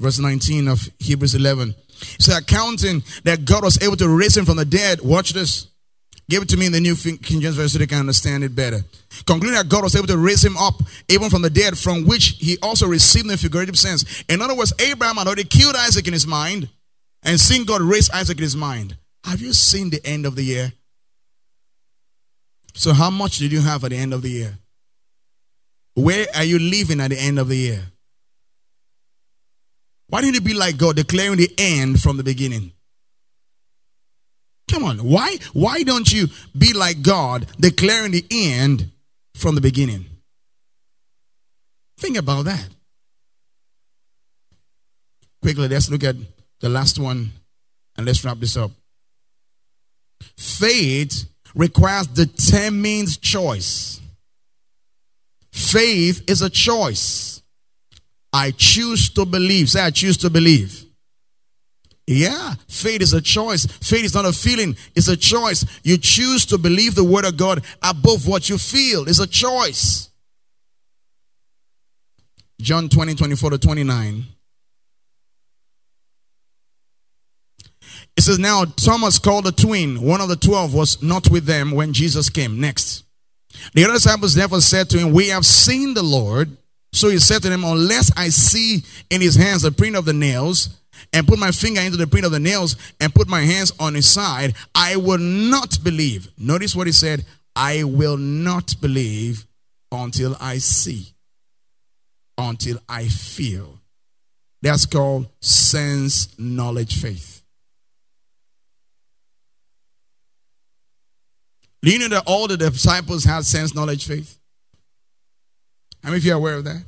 Verse 0.00 0.18
19 0.18 0.68
of 0.68 0.88
Hebrews 0.98 1.34
11. 1.34 1.74
So 2.18 2.36
accounting 2.36 3.02
that 3.24 3.44
God 3.44 3.64
was 3.64 3.80
able 3.82 3.96
to 3.96 4.08
raise 4.08 4.36
him 4.36 4.44
from 4.44 4.56
the 4.56 4.64
dead. 4.64 5.00
Watch 5.02 5.32
this. 5.32 5.69
Give 6.30 6.44
it 6.44 6.48
to 6.50 6.56
me 6.56 6.66
in 6.66 6.72
the 6.72 6.80
New 6.80 6.94
King 6.94 7.40
James 7.40 7.56
Version 7.56 7.68
so 7.68 7.78
they 7.80 7.88
can 7.88 7.98
understand 7.98 8.44
it 8.44 8.54
better. 8.54 8.84
Concluding 9.26 9.56
that 9.56 9.68
God 9.68 9.82
was 9.82 9.96
able 9.96 10.06
to 10.06 10.16
raise 10.16 10.44
him 10.44 10.56
up 10.56 10.74
even 11.08 11.28
from 11.28 11.42
the 11.42 11.50
dead, 11.50 11.76
from 11.76 12.06
which 12.06 12.36
he 12.38 12.56
also 12.62 12.86
received 12.86 13.28
a 13.32 13.36
figurative 13.36 13.76
sense. 13.76 14.22
In 14.28 14.40
other 14.40 14.54
words, 14.54 14.72
Abraham 14.78 15.16
had 15.16 15.26
already 15.26 15.42
killed 15.42 15.74
Isaac 15.74 16.06
in 16.06 16.12
his 16.12 16.28
mind 16.28 16.68
and 17.24 17.40
seen 17.40 17.64
God 17.64 17.80
raise 17.80 18.08
Isaac 18.10 18.38
in 18.38 18.44
his 18.44 18.54
mind. 18.54 18.96
Have 19.24 19.40
you 19.40 19.52
seen 19.52 19.90
the 19.90 20.00
end 20.06 20.24
of 20.24 20.36
the 20.36 20.44
year? 20.44 20.72
So, 22.74 22.92
how 22.92 23.10
much 23.10 23.38
did 23.38 23.50
you 23.50 23.60
have 23.62 23.82
at 23.82 23.90
the 23.90 23.96
end 23.96 24.14
of 24.14 24.22
the 24.22 24.30
year? 24.30 24.56
Where 25.94 26.26
are 26.36 26.44
you 26.44 26.60
living 26.60 27.00
at 27.00 27.10
the 27.10 27.18
end 27.18 27.40
of 27.40 27.48
the 27.48 27.56
year? 27.56 27.82
Why 30.06 30.20
didn't 30.20 30.36
you 30.36 30.40
be 30.42 30.54
like 30.54 30.78
God, 30.78 30.94
declaring 30.94 31.38
the 31.38 31.52
end 31.58 32.00
from 32.00 32.18
the 32.18 32.22
beginning? 32.22 32.70
Come 34.70 34.84
on, 34.84 34.98
why 34.98 35.36
why 35.52 35.82
don't 35.82 36.12
you 36.12 36.28
be 36.56 36.72
like 36.72 37.02
God, 37.02 37.46
declaring 37.58 38.12
the 38.12 38.24
end 38.30 38.90
from 39.34 39.56
the 39.56 39.60
beginning? 39.60 40.06
Think 41.98 42.16
about 42.16 42.44
that. 42.44 42.68
Quickly, 45.42 45.68
let's 45.68 45.90
look 45.90 46.04
at 46.04 46.16
the 46.60 46.68
last 46.68 46.98
one 46.98 47.32
and 47.96 48.06
let's 48.06 48.24
wrap 48.24 48.38
this 48.38 48.56
up. 48.56 48.70
Faith 50.36 51.28
requires 51.54 52.06
determined 52.06 53.20
choice. 53.20 54.00
Faith 55.52 56.30
is 56.30 56.42
a 56.42 56.50
choice. 56.50 57.42
I 58.32 58.52
choose 58.52 59.10
to 59.10 59.24
believe. 59.24 59.70
Say, 59.70 59.80
I 59.80 59.90
choose 59.90 60.16
to 60.18 60.30
believe. 60.30 60.84
Yeah, 62.06 62.54
faith 62.68 63.02
is 63.02 63.12
a 63.12 63.20
choice. 63.20 63.66
Faith 63.66 64.04
is 64.04 64.14
not 64.14 64.24
a 64.24 64.32
feeling, 64.32 64.76
it's 64.94 65.08
a 65.08 65.16
choice. 65.16 65.64
You 65.84 65.96
choose 65.96 66.44
to 66.46 66.58
believe 66.58 66.94
the 66.94 67.04
word 67.04 67.24
of 67.24 67.36
God 67.36 67.64
above 67.82 68.26
what 68.26 68.48
you 68.48 68.58
feel. 68.58 69.08
It's 69.08 69.20
a 69.20 69.26
choice. 69.26 70.10
John 72.60 72.88
20, 72.88 73.14
24 73.14 73.50
to 73.50 73.58
29. 73.58 74.24
It 78.16 78.22
says, 78.22 78.38
Now 78.38 78.64
Thomas 78.64 79.18
called 79.18 79.44
the 79.44 79.52
twin, 79.52 80.02
one 80.02 80.20
of 80.20 80.28
the 80.28 80.36
twelve, 80.36 80.74
was 80.74 81.02
not 81.02 81.30
with 81.30 81.46
them 81.46 81.70
when 81.70 81.92
Jesus 81.92 82.28
came. 82.28 82.60
Next. 82.60 83.04
The 83.72 83.84
other 83.84 83.94
disciples 83.94 84.34
therefore 84.34 84.60
said 84.60 84.90
to 84.90 84.98
him, 84.98 85.12
We 85.12 85.28
have 85.28 85.46
seen 85.46 85.94
the 85.94 86.02
Lord. 86.02 86.56
So 86.92 87.08
he 87.08 87.18
said 87.18 87.42
to 87.42 87.48
them, 87.48 87.64
Unless 87.64 88.12
I 88.16 88.28
see 88.28 88.82
in 89.10 89.20
his 89.20 89.36
hands 89.36 89.62
the 89.62 89.72
print 89.72 89.96
of 89.96 90.04
the 90.04 90.12
nails, 90.12 90.79
and 91.12 91.26
put 91.26 91.38
my 91.38 91.50
finger 91.50 91.80
into 91.80 91.96
the 91.96 92.06
print 92.06 92.26
of 92.26 92.32
the 92.32 92.40
nails 92.40 92.76
and 93.00 93.14
put 93.14 93.28
my 93.28 93.40
hands 93.40 93.72
on 93.78 93.94
his 93.94 94.08
side, 94.08 94.54
I 94.74 94.96
will 94.96 95.18
not 95.18 95.82
believe. 95.82 96.28
Notice 96.38 96.74
what 96.74 96.86
he 96.86 96.92
said 96.92 97.24
I 97.54 97.84
will 97.84 98.16
not 98.16 98.74
believe 98.80 99.46
until 99.92 100.36
I 100.40 100.58
see, 100.58 101.14
until 102.38 102.78
I 102.88 103.08
feel. 103.08 103.80
That's 104.62 104.86
called 104.86 105.28
sense 105.40 106.38
knowledge 106.38 107.00
faith. 107.00 107.42
Do 111.82 111.90
you 111.90 111.98
know 111.98 112.08
that 112.08 112.24
all 112.26 112.46
the 112.46 112.56
disciples 112.56 113.24
had 113.24 113.44
sense 113.44 113.74
knowledge 113.74 114.06
faith? 114.06 114.38
How 116.02 116.10
many 116.10 116.18
of 116.18 116.24
you 116.24 116.32
are 116.32 116.36
aware 116.36 116.54
of 116.56 116.64
that? 116.64 116.82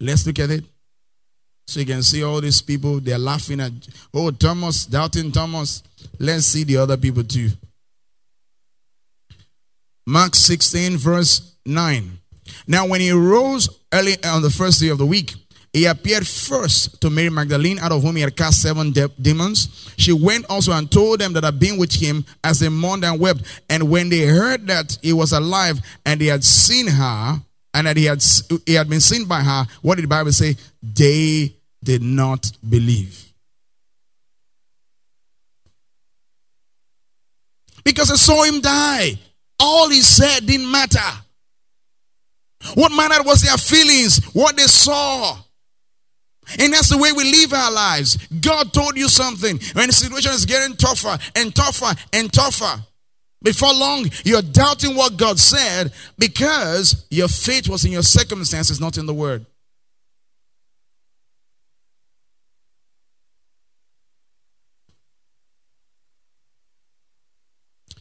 Let's 0.00 0.26
look 0.26 0.38
at 0.38 0.50
it. 0.50 0.64
So 1.70 1.78
you 1.78 1.86
can 1.86 2.02
see 2.02 2.24
all 2.24 2.40
these 2.40 2.60
people, 2.60 2.98
they're 2.98 3.16
laughing 3.16 3.60
at, 3.60 3.70
oh, 4.12 4.32
Thomas, 4.32 4.86
doubting 4.86 5.30
Thomas. 5.30 5.84
Let's 6.18 6.46
see 6.46 6.64
the 6.64 6.78
other 6.78 6.96
people 6.96 7.22
too. 7.22 7.50
Mark 10.04 10.34
16, 10.34 10.96
verse 10.96 11.54
9. 11.64 12.18
Now, 12.66 12.88
when 12.88 13.00
he 13.00 13.12
rose 13.12 13.68
early 13.92 14.16
on 14.24 14.42
the 14.42 14.50
first 14.50 14.80
day 14.80 14.88
of 14.88 14.98
the 14.98 15.06
week, 15.06 15.32
he 15.72 15.86
appeared 15.86 16.26
first 16.26 17.00
to 17.02 17.08
Mary 17.08 17.30
Magdalene, 17.30 17.78
out 17.78 17.92
of 17.92 18.02
whom 18.02 18.16
he 18.16 18.22
had 18.22 18.36
cast 18.36 18.62
seven 18.62 18.90
de- 18.90 19.06
demons. 19.22 19.94
She 19.96 20.12
went 20.12 20.46
also 20.50 20.72
and 20.72 20.90
told 20.90 21.20
them 21.20 21.34
that 21.34 21.44
had 21.44 21.60
been 21.60 21.78
with 21.78 21.92
him 21.92 22.24
as 22.42 22.58
they 22.58 22.68
mourned 22.68 23.04
and 23.04 23.20
wept. 23.20 23.42
And 23.68 23.88
when 23.88 24.08
they 24.08 24.26
heard 24.26 24.66
that 24.66 24.98
he 25.02 25.12
was 25.12 25.30
alive 25.30 25.78
and 26.04 26.20
they 26.20 26.26
had 26.26 26.42
seen 26.42 26.88
her, 26.88 27.40
and 27.72 27.86
that 27.86 27.96
he 27.96 28.06
had, 28.06 28.20
he 28.66 28.74
had 28.74 28.88
been 28.88 29.00
seen 29.00 29.26
by 29.26 29.42
her, 29.42 29.64
what 29.82 29.94
did 29.94 30.02
the 30.02 30.08
Bible 30.08 30.32
say? 30.32 30.56
They 30.82 31.54
did 31.82 32.02
not 32.02 32.50
believe. 32.68 33.26
Because 37.84 38.08
they 38.08 38.16
saw 38.16 38.42
him 38.44 38.60
die. 38.60 39.18
All 39.58 39.88
he 39.88 40.02
said 40.02 40.46
didn't 40.46 40.70
matter. 40.70 40.98
What 42.74 42.92
mattered 42.92 43.24
was 43.24 43.42
their 43.42 43.56
feelings, 43.56 44.22
what 44.34 44.56
they 44.56 44.64
saw. 44.64 45.36
And 46.58 46.72
that's 46.72 46.88
the 46.88 46.98
way 46.98 47.12
we 47.12 47.24
live 47.30 47.52
our 47.52 47.72
lives. 47.72 48.16
God 48.40 48.72
told 48.72 48.96
you 48.96 49.08
something. 49.08 49.58
When 49.74 49.86
the 49.86 49.92
situation 49.92 50.32
is 50.32 50.44
getting 50.44 50.76
tougher 50.76 51.16
and 51.36 51.54
tougher 51.54 51.94
and 52.12 52.32
tougher, 52.32 52.82
before 53.42 53.72
long, 53.72 54.06
you're 54.24 54.42
doubting 54.42 54.96
what 54.96 55.16
God 55.16 55.38
said 55.38 55.92
because 56.18 57.06
your 57.10 57.28
faith 57.28 57.68
was 57.68 57.84
in 57.84 57.92
your 57.92 58.02
circumstances, 58.02 58.80
not 58.80 58.98
in 58.98 59.06
the 59.06 59.14
word. 59.14 59.46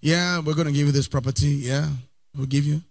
Yeah, 0.01 0.39
we're 0.39 0.55
going 0.55 0.67
to 0.67 0.73
give 0.73 0.87
you 0.87 0.93
this 0.93 1.07
property. 1.07 1.47
Yeah, 1.47 1.87
we'll 2.35 2.45
give 2.45 2.65
you. 2.65 2.81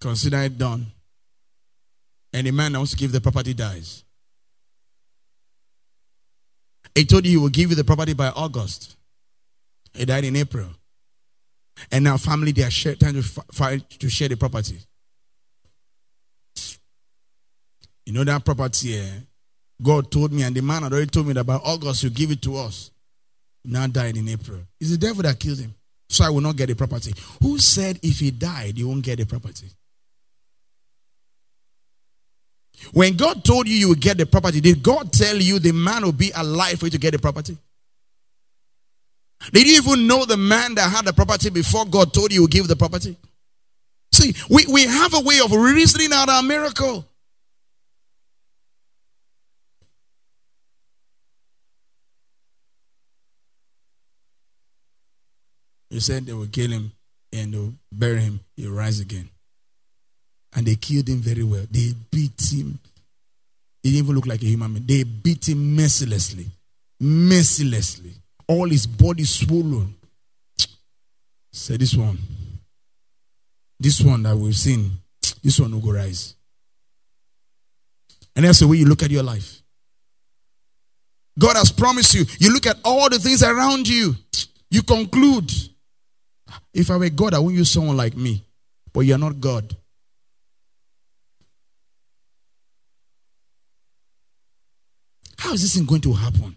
Consider 0.00 0.38
it 0.42 0.56
done. 0.58 0.86
And 2.32 2.46
the 2.46 2.50
man 2.50 2.72
that 2.72 2.78
wants 2.78 2.92
to 2.92 2.98
give 2.98 3.12
the 3.12 3.20
property 3.20 3.54
dies. 3.54 4.04
He 6.94 7.04
told 7.04 7.24
you 7.26 7.30
he 7.32 7.36
will 7.36 7.48
give 7.50 7.70
you 7.70 7.76
the 7.76 7.84
property 7.84 8.14
by 8.14 8.28
August. 8.28 8.96
He 9.94 10.04
died 10.04 10.24
in 10.24 10.36
April. 10.36 10.68
And 11.92 12.04
now 12.04 12.16
family 12.16 12.52
they 12.52 12.62
are 12.62 12.70
share, 12.70 12.94
trying 12.94 13.14
to 13.14 13.22
fight 13.22 13.88
to 14.00 14.08
share 14.08 14.28
the 14.28 14.36
property. 14.36 14.78
You 18.06 18.12
know 18.12 18.24
that 18.24 18.44
property, 18.44 18.98
eh? 18.98 19.10
God 19.82 20.10
told 20.10 20.32
me, 20.32 20.42
and 20.42 20.54
the 20.54 20.62
man 20.62 20.84
had 20.84 20.92
already 20.92 21.10
told 21.10 21.26
me 21.26 21.34
that 21.34 21.44
by 21.44 21.56
August 21.56 22.02
you 22.02 22.10
give 22.10 22.30
it 22.30 22.40
to 22.42 22.56
us. 22.56 22.90
Now 23.66 23.86
died 23.86 24.16
in 24.16 24.28
April. 24.28 24.60
It's 24.80 24.90
the 24.90 24.96
devil 24.96 25.22
that 25.22 25.38
killed 25.38 25.58
him. 25.58 25.74
So 26.08 26.24
I 26.24 26.30
will 26.30 26.40
not 26.40 26.56
get 26.56 26.68
the 26.68 26.76
property. 26.76 27.12
Who 27.42 27.58
said 27.58 27.98
if 28.02 28.20
he 28.20 28.30
died, 28.30 28.78
you 28.78 28.88
won't 28.88 29.02
get 29.02 29.18
the 29.18 29.26
property? 29.26 29.68
When 32.92 33.16
God 33.16 33.44
told 33.44 33.66
you 33.66 33.74
you 33.74 33.88
would 33.88 34.00
get 34.00 34.18
the 34.18 34.26
property, 34.26 34.60
did 34.60 34.82
God 34.82 35.12
tell 35.12 35.36
you 35.36 35.58
the 35.58 35.72
man 35.72 36.04
will 36.04 36.12
be 36.12 36.30
alive 36.34 36.78
for 36.78 36.86
you 36.86 36.90
to 36.90 36.98
get 36.98 37.12
the 37.12 37.18
property? 37.18 37.56
Did 39.52 39.66
you 39.66 39.76
even 39.76 40.06
know 40.06 40.24
the 40.24 40.36
man 40.36 40.74
that 40.76 40.90
had 40.90 41.04
the 41.04 41.12
property 41.12 41.50
before 41.50 41.86
God 41.86 42.12
told 42.12 42.32
you 42.32 42.42
would 42.42 42.50
give 42.50 42.68
the 42.68 42.76
property? 42.76 43.16
See, 44.12 44.34
we, 44.48 44.64
we 44.66 44.84
have 44.84 45.14
a 45.14 45.20
way 45.20 45.40
of 45.40 45.52
reasoning 45.52 46.12
out 46.12 46.28
our 46.28 46.42
miracle. 46.42 47.04
He 55.96 56.00
said 56.00 56.26
they 56.26 56.34
will 56.34 56.46
kill 56.48 56.70
him 56.70 56.92
and 57.32 57.54
they'll 57.54 57.72
bury 57.90 58.20
him, 58.20 58.40
he'll 58.54 58.72
rise 58.72 59.00
again. 59.00 59.30
And 60.54 60.66
they 60.66 60.74
killed 60.74 61.08
him 61.08 61.20
very 61.20 61.42
well. 61.42 61.64
They 61.70 61.94
beat 62.10 62.52
him. 62.52 62.78
He 63.82 63.92
didn't 63.92 64.04
even 64.04 64.14
look 64.14 64.26
like 64.26 64.42
a 64.42 64.44
human 64.44 64.74
being. 64.74 64.86
They 64.86 65.04
beat 65.04 65.48
him 65.48 65.74
mercilessly. 65.74 66.48
Mercilessly. 67.00 68.12
All 68.46 68.68
his 68.68 68.86
body 68.86 69.24
swollen. 69.24 69.94
Say 71.50 71.78
this 71.78 71.94
one. 71.94 72.18
This 73.80 74.02
one 74.02 74.22
that 74.24 74.36
we've 74.36 74.54
seen, 74.54 74.90
this 75.42 75.58
one 75.58 75.72
will 75.72 75.80
go 75.80 75.92
rise. 75.92 76.34
And 78.34 78.44
that's 78.44 78.60
the 78.60 78.68
way 78.68 78.76
you 78.76 78.84
look 78.84 79.02
at 79.02 79.10
your 79.10 79.22
life. 79.22 79.62
God 81.38 81.56
has 81.56 81.72
promised 81.72 82.14
you. 82.14 82.26
You 82.38 82.52
look 82.52 82.66
at 82.66 82.76
all 82.84 83.08
the 83.08 83.18
things 83.18 83.42
around 83.42 83.88
you. 83.88 84.14
You 84.70 84.82
conclude, 84.82 85.50
if 86.72 86.90
I 86.90 86.96
were 86.96 87.08
God, 87.08 87.34
I 87.34 87.38
wouldn't 87.38 87.58
use 87.58 87.70
someone 87.70 87.96
like 87.96 88.16
me. 88.16 88.42
But 88.92 89.00
you're 89.00 89.18
not 89.18 89.40
God. 89.40 89.76
How 95.38 95.52
is 95.52 95.62
this 95.62 95.74
thing 95.74 95.84
going 95.84 96.00
to 96.02 96.12
happen? 96.12 96.56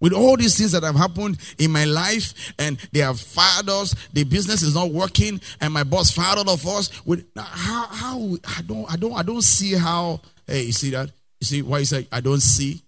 With 0.00 0.12
all 0.12 0.36
these 0.36 0.56
things 0.56 0.72
that 0.72 0.84
have 0.84 0.94
happened 0.94 1.38
in 1.58 1.72
my 1.72 1.84
life, 1.84 2.52
and 2.58 2.78
they 2.92 3.00
have 3.00 3.20
fired 3.20 3.68
us, 3.68 3.94
the 4.12 4.24
business 4.24 4.62
is 4.62 4.74
not 4.74 4.90
working, 4.90 5.40
and 5.60 5.74
my 5.74 5.82
boss 5.82 6.10
fired 6.10 6.38
all 6.38 6.50
of 6.50 6.66
us. 6.66 7.04
With 7.04 7.26
how 7.36 7.86
how 7.86 8.36
I 8.44 8.62
don't 8.62 8.92
I 8.92 8.96
don't 8.96 9.12
I 9.14 9.22
don't 9.22 9.42
see 9.42 9.74
how 9.74 10.20
hey 10.46 10.64
you 10.64 10.72
see 10.72 10.90
that? 10.90 11.10
You 11.40 11.44
see 11.44 11.62
why 11.62 11.80
you 11.80 11.84
say 11.84 12.06
I 12.12 12.20
don't 12.20 12.40
see? 12.40 12.82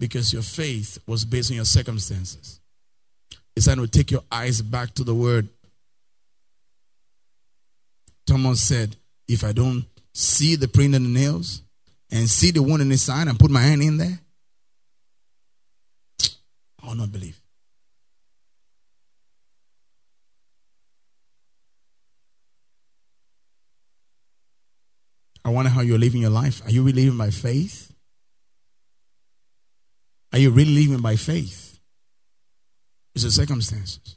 Because 0.00 0.32
your 0.32 0.42
faith 0.42 0.98
was 1.06 1.24
based 1.24 1.50
on 1.50 1.56
your 1.56 1.64
circumstances. 1.66 2.60
It's 3.58 3.66
time 3.66 3.78
to 3.78 3.88
take 3.88 4.12
your 4.12 4.22
eyes 4.30 4.62
back 4.62 4.94
to 4.94 5.02
the 5.02 5.12
word. 5.12 5.48
Thomas 8.24 8.62
said, 8.62 8.94
if 9.26 9.42
I 9.42 9.50
don't 9.50 9.84
see 10.14 10.54
the 10.54 10.68
print 10.68 10.94
in 10.94 11.02
the 11.02 11.08
nails 11.08 11.62
and 12.08 12.30
see 12.30 12.52
the 12.52 12.62
wound 12.62 12.82
in 12.82 12.90
his 12.90 13.02
side 13.02 13.26
and 13.26 13.36
put 13.36 13.50
my 13.50 13.60
hand 13.60 13.82
in 13.82 13.96
there, 13.96 14.20
I 16.80 16.86
will 16.86 16.94
not 16.94 17.10
believe. 17.10 17.36
I 25.44 25.48
wonder 25.48 25.72
how 25.72 25.80
you're 25.80 25.98
living 25.98 26.20
your 26.20 26.30
life. 26.30 26.64
Are 26.64 26.70
you 26.70 26.84
really 26.84 27.06
living 27.06 27.18
by 27.18 27.30
faith? 27.30 27.92
Are 30.32 30.38
you 30.38 30.50
really 30.50 30.86
living 30.86 31.02
by 31.02 31.16
faith? 31.16 31.67
It's 33.18 33.24
the 33.24 33.32
circumstances. 33.32 34.16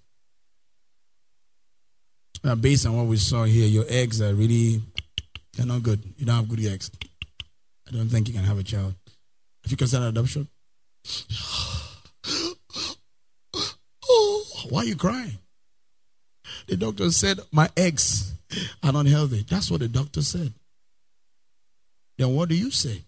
Now, 2.44 2.54
based 2.54 2.86
on 2.86 2.96
what 2.96 3.08
we 3.08 3.18
saw 3.18 3.46
here, 3.46 3.66
your 3.66 3.86
eggs 3.90 4.22
are 4.22 4.32
really 4.32 4.80
they're 5.58 5.66
not 5.66 5.82
good. 5.82 6.04
You 6.20 6.28
don't 6.28 6.36
have 6.36 6.48
good 6.48 6.64
eggs. 6.64 6.92
I 7.88 7.94
don't 7.94 8.10
think 8.10 8.28
you 8.28 8.36
can 8.36 8.44
have 8.44 8.60
a 8.60 8.64
child. 8.64 8.94
Have 9.64 9.72
you 9.72 9.78
considered 9.78 10.10
adoption? 10.10 10.48
Why 14.70 14.82
are 14.82 14.86
you 14.86 14.96
crying? 14.96 15.40
The 16.68 16.78
doctor 16.78 17.10
said, 17.10 17.40
My 17.52 17.72
eggs 17.76 18.36
are 18.84 18.92
not 18.92 19.08
healthy. 19.08 19.44
That's 19.50 19.72
what 19.72 19.80
the 19.80 19.88
doctor 19.88 20.22
said. 20.22 20.54
Then 22.20 22.36
what 22.36 22.50
do 22.50 22.56
you 22.56 22.70
say? 22.70 23.02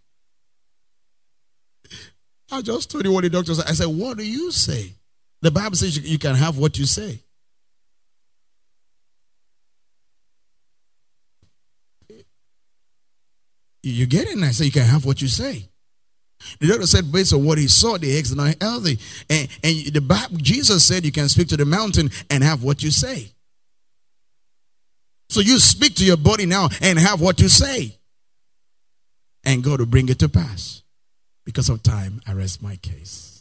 I 2.51 2.63
just 2.63 2.89
told 2.89 3.05
you 3.05 3.11
what 3.11 3.25
the 3.25 3.29
doctor 3.29 3.53
said. 3.53 3.67
I 3.67 3.73
said, 3.73 3.89
What 3.89 4.17
do 4.17 4.25
you 4.25 4.51
say? 4.51 4.95
The 5.43 5.51
Bible 5.51 5.75
says 5.75 5.99
you, 6.09 6.17
can 6.17 6.35
have 6.35 6.57
what 6.57 6.77
you 6.77 6.85
say. 6.85 7.19
You 13.81 14.05
get 14.05 14.29
it? 14.29 14.35
And 14.35 14.45
I 14.45 14.51
say 14.51 14.63
you 14.63 14.71
can 14.71 14.85
have 14.85 15.03
what 15.03 15.21
you 15.21 15.27
say. 15.27 15.67
The 16.61 16.67
doctor 16.67 16.87
said, 16.87 17.11
based 17.11 17.33
on 17.33 17.43
what 17.43 17.57
he 17.57 17.67
saw, 17.67 17.97
the 17.97 18.17
eggs 18.17 18.31
are 18.31 18.37
not 18.37 18.55
healthy. 18.61 18.97
And, 19.29 19.49
and 19.61 19.93
the 19.93 19.99
Bible, 19.99 20.37
Jesus 20.37 20.85
said 20.85 21.03
you 21.03 21.11
can 21.11 21.27
speak 21.27 21.49
to 21.49 21.57
the 21.57 21.65
mountain 21.65 22.09
and 22.29 22.41
have 22.41 22.63
what 22.63 22.81
you 22.81 22.89
say. 22.89 23.33
So 25.27 25.41
you 25.41 25.59
speak 25.59 25.95
to 25.95 26.05
your 26.05 26.15
body 26.15 26.45
now 26.45 26.69
and 26.81 26.97
have 26.97 27.19
what 27.19 27.41
you 27.41 27.49
say. 27.49 27.97
And 29.43 29.61
God 29.61 29.79
will 29.79 29.87
bring 29.87 30.07
it 30.07 30.19
to 30.19 30.29
pass. 30.29 30.83
Because 31.43 31.67
of 31.67 31.83
time, 31.83 32.21
I 32.25 32.31
rest 32.31 32.61
my 32.61 32.77
case. 32.77 33.32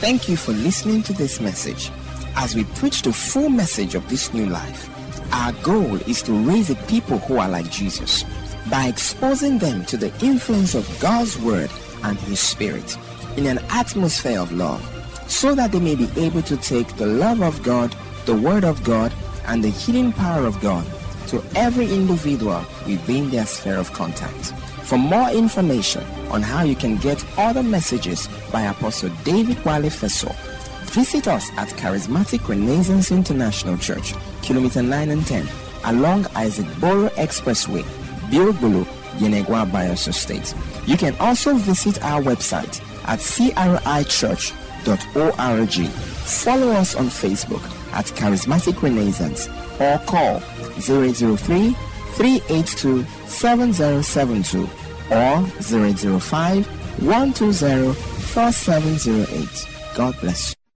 Thank 0.00 0.28
you 0.28 0.36
for 0.36 0.52
listening 0.52 1.02
to 1.04 1.12
this 1.12 1.40
message. 1.40 1.90
As 2.36 2.54
we 2.54 2.64
preach 2.64 3.02
the 3.02 3.12
full 3.12 3.48
message 3.48 3.94
of 3.94 4.08
this 4.08 4.32
new 4.32 4.46
life, 4.46 4.88
our 5.34 5.52
goal 5.62 5.96
is 6.08 6.22
to 6.22 6.32
raise 6.32 6.70
a 6.70 6.76
people 6.86 7.18
who 7.18 7.38
are 7.38 7.48
like 7.48 7.70
Jesus 7.70 8.24
by 8.70 8.86
exposing 8.86 9.58
them 9.58 9.84
to 9.86 9.96
the 9.96 10.12
influence 10.24 10.74
of 10.74 10.88
God's 11.00 11.38
Word 11.38 11.70
and 12.04 12.18
His 12.20 12.40
Spirit 12.40 12.96
in 13.36 13.46
an 13.46 13.58
atmosphere 13.70 14.40
of 14.40 14.52
love 14.52 14.82
so 15.26 15.54
that 15.54 15.72
they 15.72 15.80
may 15.80 15.94
be 15.94 16.08
able 16.16 16.42
to 16.42 16.56
take 16.56 16.88
the 16.96 17.06
love 17.06 17.42
of 17.42 17.62
God, 17.62 17.94
the 18.26 18.36
Word 18.36 18.64
of 18.64 18.82
God, 18.84 19.12
and 19.46 19.62
the 19.62 19.70
healing 19.70 20.12
power 20.12 20.46
of 20.46 20.60
God 20.60 20.86
to 21.28 21.42
every 21.54 21.92
individual 21.92 22.64
within 22.86 23.30
their 23.30 23.46
sphere 23.46 23.78
of 23.78 23.92
contact. 23.92 24.52
For 24.84 24.98
more 24.98 25.30
information 25.30 26.04
on 26.30 26.42
how 26.42 26.64
you 26.64 26.74
can 26.76 26.96
get 26.96 27.24
other 27.38 27.62
messages 27.62 28.28
by 28.50 28.62
Apostle 28.62 29.10
David 29.24 29.64
Wale 29.64 29.90
Feso, 29.90 30.34
visit 30.90 31.28
us 31.28 31.50
at 31.56 31.68
Charismatic 31.68 32.46
Renaissance 32.48 33.10
International 33.10 33.76
Church, 33.78 34.14
Kilometer 34.42 34.82
9 34.82 35.10
and 35.10 35.26
10, 35.26 35.48
along 35.84 36.26
Isaac 36.34 36.66
Boro 36.80 37.08
Expressway, 37.10 37.82
Biogbolo, 38.30 38.84
Yenagoa 39.18 39.70
Bayelsa 39.70 40.12
State. 40.12 40.54
You 40.86 40.96
can 40.96 41.14
also 41.20 41.54
visit 41.54 42.02
our 42.04 42.20
website 42.20 42.80
at 43.04 43.18
crichurch.org. 43.20 44.52
Follow 46.22 46.68
us 46.72 46.94
on 46.94 47.06
Facebook 47.06 47.62
at 47.92 48.06
Charismatic 48.06 48.82
Renaissance 48.82 49.48
or 49.80 49.98
call 50.06 50.42
003 50.80 51.74
382 52.14 53.04
7072 53.26 54.68
or 55.10 55.40
005 56.20 56.66
120 57.02 57.92
4708. 57.92 59.96
God 59.96 60.14
bless 60.20 60.50
you. 60.50 60.61